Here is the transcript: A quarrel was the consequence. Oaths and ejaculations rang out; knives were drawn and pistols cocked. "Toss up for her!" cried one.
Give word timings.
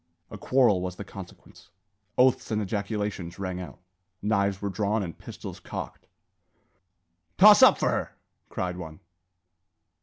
A 0.31 0.37
quarrel 0.39 0.81
was 0.81 0.95
the 0.95 1.03
consequence. 1.03 1.69
Oaths 2.17 2.49
and 2.49 2.59
ejaculations 2.59 3.37
rang 3.37 3.59
out; 3.61 3.77
knives 4.19 4.59
were 4.59 4.69
drawn 4.71 5.03
and 5.03 5.15
pistols 5.15 5.59
cocked. 5.59 6.07
"Toss 7.37 7.61
up 7.61 7.77
for 7.77 7.89
her!" 7.91 8.17
cried 8.49 8.77
one. 8.77 8.99